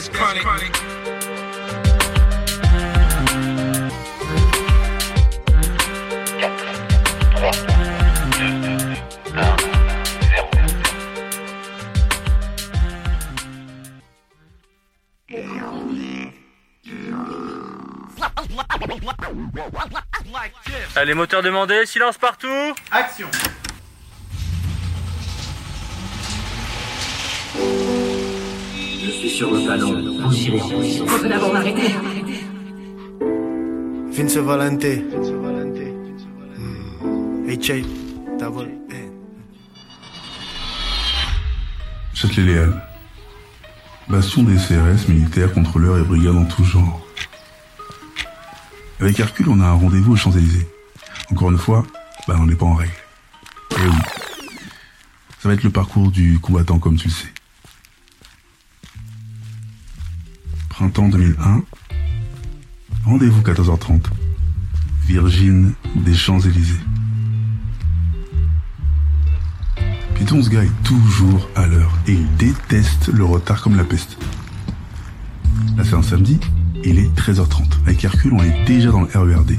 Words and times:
that's 0.00 0.08
chronic. 0.08 0.46
Allez, 20.96 21.14
moteur 21.14 21.42
demandé, 21.42 21.86
silence 21.86 22.18
partout 22.18 22.74
Action 22.90 23.28
sur 29.40 29.50
le 29.52 29.66
ballon. 29.66 29.94
D'abord 31.26 31.52
m'arrêter. 31.54 31.94
Vince 34.12 34.36
Valente. 34.36 34.84
Hey 37.48 37.62
Chay, 37.62 37.82
t'as 38.38 38.50
volé. 38.50 38.74
Châtelet-Léal. 42.12 42.86
Bastion 44.10 44.42
des 44.42 44.56
CRS, 44.56 45.08
militaires, 45.08 45.54
contrôleurs 45.54 45.96
et 45.96 46.02
brigades 46.02 46.36
en 46.36 46.44
tout 46.44 46.64
genre. 46.64 47.00
Avec 49.00 49.18
Hercule, 49.18 49.48
on 49.48 49.60
a 49.60 49.68
un 49.68 49.72
rendez-vous 49.72 50.12
aux 50.12 50.16
Champs-Élysées. 50.16 50.68
Encore 51.32 51.50
une 51.50 51.56
fois, 51.56 51.86
bah, 52.28 52.36
on 52.38 52.44
n'est 52.44 52.56
pas 52.56 52.66
en 52.66 52.74
règle. 52.74 52.92
Et 53.70 53.86
oui. 53.86 54.02
Ça 55.38 55.48
va 55.48 55.54
être 55.54 55.62
le 55.62 55.70
parcours 55.70 56.10
du 56.10 56.38
combattant 56.40 56.78
comme 56.78 56.98
tu 56.98 57.08
le 57.08 57.14
sais. 57.14 57.32
Printemps 60.80 61.08
2001. 61.10 61.62
Rendez-vous 63.04 63.42
14h30. 63.42 64.00
Virgin 65.06 65.74
des 65.94 66.14
Champs-Élysées. 66.14 66.80
Python, 70.14 70.42
ce 70.42 70.48
gars 70.48 70.64
est 70.64 70.82
toujours 70.82 71.50
à 71.54 71.66
l'heure 71.66 71.92
et 72.06 72.12
il 72.12 72.26
déteste 72.38 73.08
le 73.08 73.24
retard 73.24 73.60
comme 73.60 73.76
la 73.76 73.84
peste. 73.84 74.16
Là, 75.76 75.84
c'est 75.84 75.96
un 75.96 76.02
samedi, 76.02 76.40
il 76.82 76.98
est 76.98 77.14
13h30. 77.14 77.82
Avec 77.84 78.02
Hercule, 78.02 78.32
on 78.32 78.42
est 78.42 78.64
déjà 78.64 78.90
dans 78.90 79.02
le 79.02 79.08
RERD. 79.08 79.58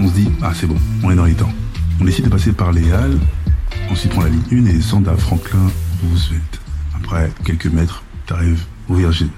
On 0.00 0.08
se 0.08 0.14
dit, 0.14 0.28
ah 0.42 0.50
c'est 0.52 0.66
bon, 0.66 0.78
on 1.04 1.12
est 1.12 1.16
dans 1.16 1.26
les 1.26 1.34
temps. 1.34 1.52
On 2.00 2.04
décide 2.04 2.24
de 2.24 2.30
passer 2.30 2.50
par 2.50 2.72
les 2.72 2.90
Halles, 2.90 3.20
ensuite 3.88 4.10
prend 4.10 4.22
la 4.22 4.30
ligne 4.30 4.42
1 4.50 4.66
et 4.66 4.72
descend 4.72 5.06
à 5.06 5.16
Franklin 5.16 5.70
Roosevelt. 6.02 6.60
Après 6.96 7.30
quelques 7.44 7.66
mètres, 7.66 8.02
t'arrives 8.26 8.64
au 8.88 8.94
Virgin. 8.94 9.30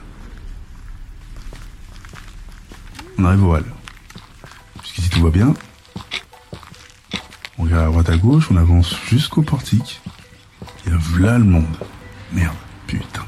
On 3.19 3.25
arrive 3.25 3.44
aux 3.44 3.55
Halles. 3.55 3.72
Jusqu'ici 4.83 5.11
tout 5.11 5.22
va 5.22 5.31
bien. 5.31 5.55
On 7.59 7.64
regarde 7.64 7.84
à 7.84 7.91
droite 7.91 8.09
à 8.09 8.16
gauche, 8.16 8.48
on 8.50 8.56
avance 8.56 8.94
jusqu'au 9.09 9.42
portique. 9.42 10.00
Et 10.86 10.91
là, 10.91 10.97
voilà 10.98 11.39
le 11.39 11.44
monde. 11.44 11.77
Merde, 12.33 12.56
putain. 12.86 13.25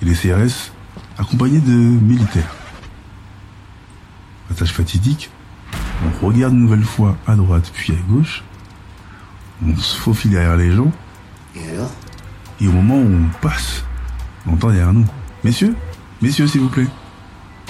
Et 0.00 0.04
les 0.04 0.14
CRS 0.14 0.72
accompagnés 1.18 1.60
de 1.60 1.72
militaires. 1.72 2.54
Passage 4.48 4.72
fatidique, 4.72 5.30
on 6.04 6.26
regarde 6.26 6.52
une 6.52 6.60
nouvelle 6.60 6.84
fois 6.84 7.16
à 7.26 7.34
droite 7.36 7.70
puis 7.74 7.92
à 7.92 8.12
gauche. 8.12 8.44
On 9.64 9.76
se 9.76 9.96
faufile 9.96 10.32
derrière 10.32 10.56
les 10.56 10.72
gens. 10.72 10.92
Et 11.54 11.70
alors? 11.70 11.90
Et 12.60 12.68
au 12.68 12.72
moment 12.72 12.96
où 12.96 13.06
on 13.06 13.28
passe, 13.40 13.84
on 14.46 14.54
entend 14.54 14.68
derrière 14.68 14.92
nous. 14.92 15.06
Messieurs, 15.44 15.74
messieurs 16.20 16.46
s'il 16.46 16.60
vous 16.60 16.68
plaît. 16.68 16.86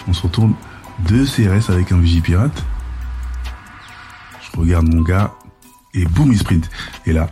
On 0.09 0.12
se 0.12 0.23
retourne, 0.23 0.55
deux 1.01 1.25
CRS 1.25 1.70
avec 1.70 1.93
un 1.93 1.99
vigipirate. 1.99 2.65
Je 4.41 4.59
regarde 4.59 4.93
mon 4.93 5.03
gars, 5.03 5.33
et 5.94 6.05
boum, 6.05 6.33
il 6.33 6.38
sprint. 6.38 6.71
Et 7.06 7.12
là, 7.12 7.31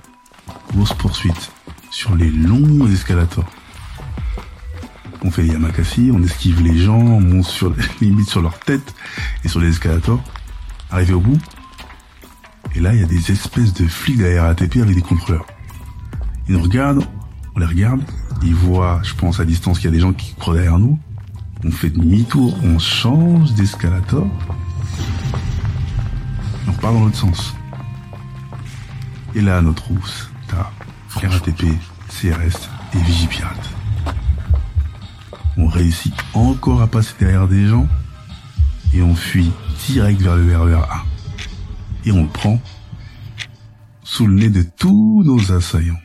grosse 0.73 0.95
poursuite 0.95 1.51
sur 1.91 2.15
les 2.15 2.31
longs 2.31 2.87
escalators. 2.87 3.51
On 5.23 5.31
fait 5.31 5.43
les 5.43 5.53
yamakasi, 5.53 6.11
on 6.15 6.23
esquive 6.23 6.63
les 6.63 6.79
gens, 6.79 6.99
on 6.99 7.21
monte 7.21 7.45
sur, 7.45 7.75
limite 8.01 8.29
sur 8.29 8.41
leur 8.41 8.59
tête 8.59 8.95
et 9.45 9.49
sur 9.49 9.61
les 9.61 9.69
escalators. 9.69 10.23
Arrivé 10.91 11.13
au 11.13 11.21
bout, 11.21 11.39
et 12.75 12.81
là, 12.81 12.95
il 12.95 13.01
y 13.01 13.03
a 13.03 13.07
des 13.07 13.33
espèces 13.33 13.75
de 13.75 13.87
flics 13.87 14.19
de 14.19 14.25
la 14.25 14.45
RATP 14.45 14.77
avec 14.77 14.95
des 14.95 15.03
contrôleurs. 15.03 15.47
Ils 16.49 16.55
nous 16.55 16.63
regardent, 16.63 17.05
on 17.55 17.61
les 17.61 17.67
regarde, 17.67 18.03
ils 18.43 18.55
voient, 18.55 19.01
je 19.03 19.15
pense, 19.15 19.41
à 19.41 19.45
distance 19.45 19.79
qu'il 19.79 19.87
y 19.87 19.93
a 19.93 19.95
des 19.95 20.01
gens 20.01 20.13
qui 20.13 20.35
courent 20.35 20.55
derrière 20.55 20.79
nous. 20.79 20.99
On 21.65 21.71
fait 21.71 21.91
demi-tour, 21.91 22.57
on 22.65 22.79
change 22.79 23.53
d'escalator. 23.55 24.27
Et 26.65 26.69
on 26.69 26.73
repart 26.73 26.95
dans 26.95 27.05
l'autre 27.05 27.17
sens. 27.17 27.55
Et 29.35 29.41
là, 29.41 29.59
à 29.59 29.63
notre 29.63 29.87
rousse, 29.89 30.31
t'as 30.49 30.71
RATP, 31.29 31.67
CRS 32.09 32.69
et 32.95 32.99
Vigipirate. 33.03 33.71
On 35.57 35.67
réussit 35.67 36.15
encore 36.35 36.81
à 36.81 36.87
passer 36.87 37.15
derrière 37.19 37.47
des 37.47 37.67
gens 37.67 37.87
et 38.95 39.03
on 39.03 39.15
fuit 39.15 39.51
direct 39.87 40.21
vers 40.21 40.37
le 40.37 40.57
RER 40.57 40.75
A. 40.75 41.05
Et 42.05 42.13
on 42.13 42.23
le 42.23 42.29
prend 42.29 42.61
sous 44.03 44.27
le 44.27 44.35
nez 44.35 44.49
de 44.49 44.63
tous 44.63 45.23
nos 45.25 45.53
assaillants. 45.53 46.01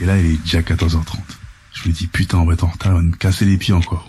Et 0.00 0.04
là, 0.04 0.18
il 0.18 0.26
est 0.26 0.42
déjà 0.42 0.60
14h30. 0.60 1.16
Je 1.72 1.88
me 1.88 1.94
dis, 1.94 2.06
putain, 2.06 2.38
on 2.38 2.44
va 2.44 2.54
être 2.54 2.64
en 2.64 2.68
retard, 2.68 2.92
on 2.92 2.96
va 2.96 3.02
me 3.02 3.12
casser 3.12 3.44
les 3.44 3.56
pieds 3.56 3.74
encore. 3.74 4.08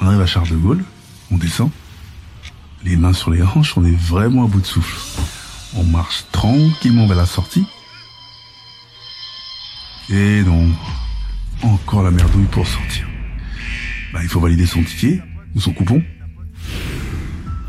On 0.00 0.06
arrive 0.06 0.20
à 0.20 0.26
Charles 0.26 0.48
de 0.48 0.56
Gaulle, 0.56 0.84
on 1.30 1.38
descend, 1.38 1.70
les 2.84 2.96
mains 2.96 3.12
sur 3.12 3.30
les 3.30 3.42
hanches, 3.42 3.76
on 3.76 3.84
est 3.84 3.96
vraiment 3.96 4.44
à 4.44 4.48
bout 4.48 4.60
de 4.60 4.66
souffle. 4.66 4.96
On 5.74 5.84
marche 5.84 6.24
tranquillement 6.30 7.06
vers 7.06 7.16
la 7.16 7.26
sortie. 7.26 7.66
Et 10.08 10.42
non, 10.42 10.70
encore 11.62 12.02
la 12.02 12.10
merdouille 12.10 12.46
pour 12.46 12.66
sortir. 12.66 13.06
Bah, 14.12 14.20
il 14.22 14.28
faut 14.28 14.40
valider 14.40 14.66
son 14.66 14.82
ticket, 14.82 15.20
ou 15.54 15.60
son 15.60 15.72
coupon. 15.72 16.02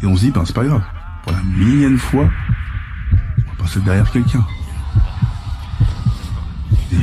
Et 0.03 0.05
on 0.05 0.15
se 0.15 0.21
dit, 0.21 0.31
ben 0.31 0.45
c'est 0.45 0.53
pas 0.53 0.65
grave. 0.65 0.83
Pour 1.23 1.31
la 1.31 1.41
millième 1.41 1.97
fois, 1.97 2.29
on 3.11 3.51
va 3.51 3.63
passer 3.63 3.79
derrière 3.79 4.11
quelqu'un. 4.11 4.45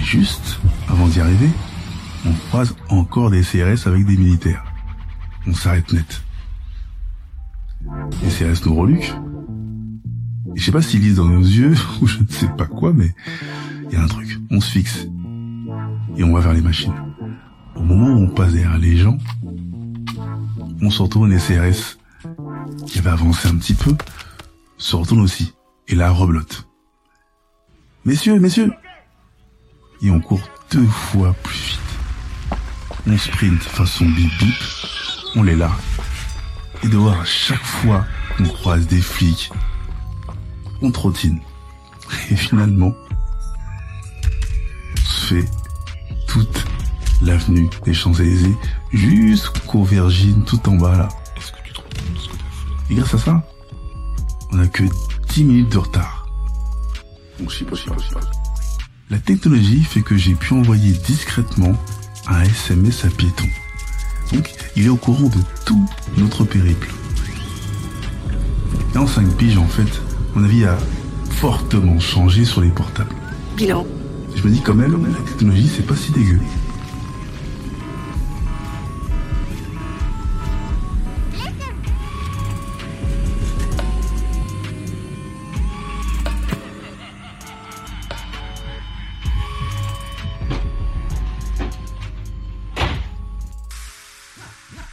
Et 0.05 0.07
juste, 0.07 0.61
avant 0.89 1.09
d'y 1.09 1.19
arriver, 1.21 1.49
on 2.27 2.33
croise 2.49 2.77
encore 2.91 3.31
des 3.31 3.41
CRS 3.41 3.87
avec 3.87 4.05
des 4.05 4.19
militaires. 4.19 4.63
On 5.47 5.55
s'arrête 5.55 5.91
net. 5.95 6.23
Les 8.23 8.29
CRS 8.29 8.67
nous 8.67 8.75
reluquent. 8.75 9.15
Et 10.55 10.61
je 10.61 10.65
sais 10.65 10.73
pas 10.73 10.83
s'ils 10.83 11.01
lisent 11.01 11.17
dans 11.17 11.25
nos 11.25 11.41
yeux, 11.41 11.75
ou 12.03 12.07
je 12.07 12.19
ne 12.19 12.29
sais 12.29 12.49
pas 12.49 12.67
quoi, 12.67 12.93
mais 12.93 13.15
il 13.87 13.95
y 13.95 13.97
a 13.97 14.03
un 14.03 14.07
truc. 14.07 14.39
On 14.51 14.61
se 14.61 14.73
fixe. 14.73 15.09
Et 16.19 16.23
on 16.23 16.35
va 16.35 16.41
vers 16.41 16.53
les 16.53 16.61
machines. 16.61 16.95
Au 17.75 17.83
moment 17.83 18.09
où 18.09 18.25
on 18.25 18.29
passe 18.29 18.53
derrière 18.53 18.79
les 18.79 18.99
gens, 18.99 19.17
on 20.83 20.91
se 20.91 21.03
retourne 21.03 21.31
les 21.31 21.39
CRS 21.39 21.99
qui 22.87 22.99
avait 22.99 23.11
avancé 23.11 23.49
un 23.49 23.57
petit 23.57 23.75
peu, 23.75 23.97
se 24.77 24.97
retourne 24.97 25.21
aussi. 25.21 25.55
Et 25.89 25.95
là, 25.95 26.11
reblotte. 26.11 26.69
Messieurs, 28.05 28.39
messieurs 28.39 28.71
Et 30.03 30.11
on 30.11 30.21
court 30.21 30.49
deux 30.71 30.87
fois 30.87 31.35
plus 31.43 31.55
vite. 31.59 31.81
On 33.07 33.17
sprint 33.17 33.63
façon 33.63 34.05
bip 34.07 34.31
bip, 34.39 34.55
on 35.37 35.43
les 35.43 35.57
largue. 35.57 35.81
Et 36.83 36.89
de 36.89 36.97
voir 36.97 37.21
à 37.21 37.25
chaque 37.25 37.63
fois 37.63 38.05
qu'on 38.37 38.45
croise 38.45 38.87
des 38.87 39.01
flics, 39.01 39.51
on 40.83 40.91
trottine. 40.91 41.41
Et 42.31 42.37
finalement, 42.37 42.95
on 44.93 45.01
se 45.01 45.35
fait 45.35 45.49
toute 46.27 46.65
l'avenue 47.23 47.69
des 47.85 47.95
Champs-Élysées 47.95 48.57
jusqu'au 48.93 49.85
Virgin 49.85 50.45
tout 50.45 50.69
en 50.69 50.77
bas 50.77 50.97
là. 50.97 51.09
Et 52.91 52.95
grâce 52.95 53.15
à 53.15 53.19
ça, 53.19 53.43
on 54.53 54.59
a 54.59 54.67
que 54.67 54.85
10 55.31 55.45
minutes 55.45 55.73
de 55.73 55.79
retard. 55.79 56.27
La 59.11 59.19
technologie 59.19 59.83
fait 59.83 60.01
que 60.01 60.17
j'ai 60.17 60.35
pu 60.35 60.55
envoyer 60.55 60.93
discrètement 60.93 61.75
un 62.27 62.43
SMS 62.43 63.05
à 63.05 63.09
piéton. 63.09 63.45
Donc, 64.33 64.55
il 64.77 64.87
est 64.87 64.89
au 64.89 64.97
courant 64.97 65.29
de 65.29 65.41
tout 65.67 65.87
notre 66.17 66.45
périple. 66.45 66.91
Et 68.95 68.99
en 68.99 69.07
5 69.07 69.37
piges, 69.37 69.59
en 69.59 69.67
fait, 69.67 70.01
mon 70.35 70.43
avis 70.43 70.65
a 70.65 70.79
fortement 71.29 72.01
changé 72.01 72.47
sur 72.47 72.63
les 72.63 72.71
portables. 72.71 73.15
Bilan. 73.59 73.87
Je 74.35 74.43
me 74.43 74.51
dis 74.51 74.63
quand 74.63 74.75
même, 74.75 75.07
la 75.07 75.31
technologie, 75.31 75.71
c'est 75.75 75.87
pas 75.87 75.97
si 75.97 76.11
dégueu. 76.11 76.41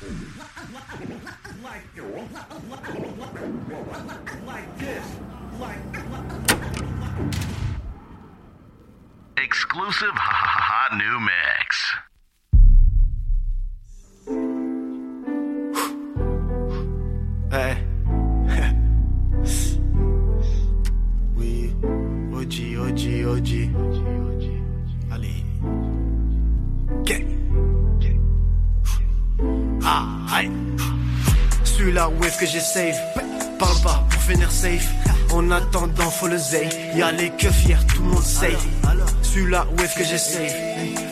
like 0.01 0.09
like 1.63 2.81
like 5.61 6.31
exclusive 9.37 10.15
ha 10.15 10.33
ha 10.33 10.59
ha 10.59 10.97
new 10.97 11.19
mix. 11.19 12.10
Celui-là, 31.63 32.09
wave 32.09 32.37
que 32.37 32.45
j'ai 32.45 32.59
save. 32.59 32.95
Parle 33.59 33.81
pas 33.81 34.05
pour 34.09 34.21
finir 34.21 34.51
safe. 34.51 34.87
En 35.31 35.49
attendant, 35.51 36.09
faut 36.09 36.27
le 36.27 36.37
zay. 36.37 36.69
Y'a 36.95 37.11
les 37.11 37.29
keufs 37.31 37.65
hier, 37.65 37.85
tout 37.87 38.01
le 38.01 38.09
monde 38.09 38.23
save. 38.23 38.65
Celui-là, 39.21 39.65
wave 39.77 39.93
que 39.95 40.03
j'ai 40.03 40.17
save. 40.17 40.53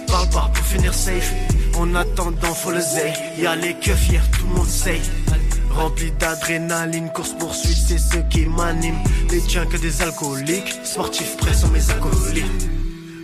Parle 0.07 0.29
pas 0.29 0.51
pour 0.53 0.65
finir 0.65 0.93
safe. 0.93 1.31
En 1.77 1.95
attendant, 1.95 2.53
faut 2.53 2.71
le 2.71 2.81
zay. 2.81 3.13
Y'a 3.37 3.55
les 3.55 3.73
keufs 3.75 4.09
hier, 4.09 4.23
tout 4.31 4.45
le 4.47 4.55
monde 4.55 4.67
save. 4.67 5.09
Rempli 5.71 6.11
d'adrénaline, 6.11 7.09
course 7.09 7.33
poursuite, 7.39 7.77
c'est 7.87 7.99
ce 7.99 8.17
qui 8.29 8.45
m'anime. 8.45 8.97
Les 9.31 9.41
tiens 9.41 9.65
que 9.65 9.77
des 9.77 10.01
alcooliques, 10.01 10.79
sportifs 10.83 11.37
prêts 11.37 11.53
sont 11.53 11.69
mes 11.69 11.89
acolytes. 11.89 12.78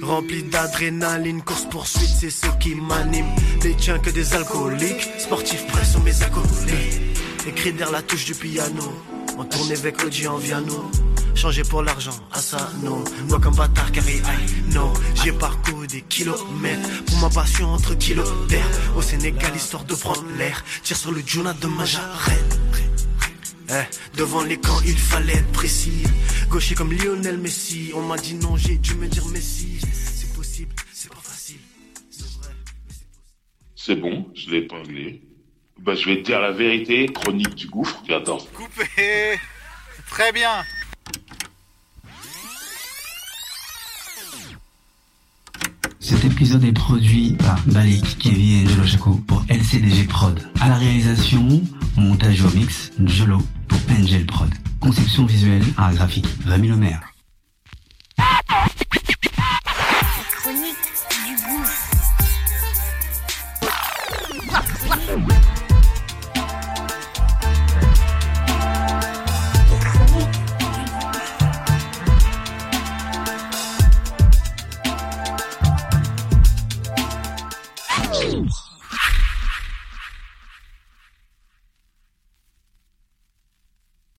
Rempli 0.05 0.43
d'adrénaline, 0.43 1.41
course 1.41 1.65
poursuite, 1.69 2.09
c'est 2.19 2.29
ce 2.29 2.45
qui 2.59 2.75
m'anime. 2.75 3.25
Les 3.63 3.75
tiens 3.75 3.97
que 3.97 4.11
des 4.11 4.33
alcooliques, 4.35 5.09
sportifs 5.17 5.65
prêts 5.67 5.83
sont 5.83 6.01
mes 6.01 6.21
acolytes. 6.21 7.01
Écrit 7.47 7.73
derrière 7.73 7.91
la 7.91 8.01
touche 8.03 8.25
du 8.25 8.35
piano, 8.35 8.83
on 9.37 9.43
tourne 9.45 9.71
avec 9.71 10.03
Oji 10.03 10.27
en 10.27 10.37
viano. 10.37 10.91
Changer 11.33 11.63
pour 11.63 11.81
l'argent, 11.81 12.15
à 12.31 12.39
ça, 12.39 12.69
non. 12.83 13.03
Moi 13.29 13.39
comme 13.39 13.55
bâtard, 13.55 13.91
carré, 13.91 14.21
aïe, 14.25 14.73
non. 14.73 14.93
J'ai 15.23 15.31
parcouru 15.31 15.87
des 15.87 16.01
kilomètres 16.01 17.03
pour 17.07 17.17
ma 17.19 17.29
passion 17.29 17.73
entre 17.73 17.95
kilos 17.95 18.29
d'air. 18.47 18.65
Au 18.95 19.01
Sénégal, 19.01 19.55
histoire 19.55 19.85
de 19.85 19.95
prendre 19.95 20.23
l'air. 20.37 20.63
Tire 20.83 20.97
sur 20.97 21.11
le 21.11 21.21
Juna 21.25 21.53
de 21.53 21.67
ma 21.67 21.83
jarrette. 21.83 22.59
Eh, 23.69 24.17
devant 24.17 24.43
les 24.43 24.57
camps, 24.57 24.81
il 24.85 24.97
fallait 24.97 25.33
être 25.33 25.51
précis. 25.51 26.03
Gaucher 26.49 26.75
comme 26.75 26.93
Lionel 26.93 27.37
Messi. 27.37 27.91
On 27.95 28.01
m'a 28.01 28.17
dit 28.17 28.35
non, 28.35 28.55
j'ai 28.57 28.77
dû 28.77 28.95
me 28.95 29.07
dire 29.07 29.25
Messi. 29.27 29.79
C'est 29.81 30.33
possible, 30.35 30.75
c'est 30.93 31.11
pas 31.11 31.19
facile. 31.21 31.59
C'est 32.11 32.27
vrai, 32.37 32.49
mais 32.87 32.93
c'est 32.93 33.07
possible. 33.07 33.75
C'est 33.75 33.95
bon, 33.95 34.31
je 34.35 34.51
l'ai 34.51 34.57
épinglé. 34.57 35.21
Bah, 35.79 35.95
je 35.95 36.05
vais 36.05 36.17
te 36.17 36.21
dire 36.21 36.39
la 36.39 36.51
vérité, 36.51 37.07
chronique 37.07 37.55
du 37.55 37.67
gouffre. 37.67 38.01
Attends. 38.09 38.39
Coupé 38.53 39.39
Très 40.09 40.31
bien 40.31 40.63
Cet 46.07 46.23
épisode 46.23 46.63
est 46.63 46.71
produit 46.71 47.31
par 47.31 47.59
Balik, 47.65 48.19
Kevin 48.19 48.61
et 48.61 48.69
Jolo 48.69 48.85
Chaco 48.85 49.15
pour 49.25 49.43
LCDG 49.49 50.03
Prod. 50.03 50.39
À 50.61 50.69
la 50.69 50.75
réalisation, 50.75 51.63
montage 51.97 52.43
au 52.43 52.49
mix, 52.51 52.91
Jolo 53.03 53.41
pour 53.67 53.79
Angel 53.89 54.23
Prod. 54.27 54.53
Conception 54.79 55.25
visuelle, 55.25 55.63
art 55.77 55.95
graphique, 55.95 56.27
Rémi 56.45 56.67
Lemaire. 56.67 57.01
Chronique 60.43 60.75
du 61.25 61.35